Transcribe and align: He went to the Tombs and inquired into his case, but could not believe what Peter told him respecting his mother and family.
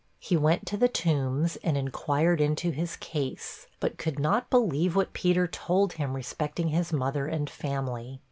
He 0.17 0.35
went 0.35 0.65
to 0.65 0.77
the 0.77 0.87
Tombs 0.87 1.57
and 1.57 1.77
inquired 1.77 2.41
into 2.41 2.71
his 2.71 2.95
case, 2.95 3.67
but 3.79 3.99
could 3.99 4.17
not 4.17 4.49
believe 4.49 4.95
what 4.95 5.13
Peter 5.13 5.45
told 5.45 5.93
him 5.93 6.15
respecting 6.15 6.69
his 6.69 6.91
mother 6.91 7.27
and 7.27 7.47
family. 7.47 8.19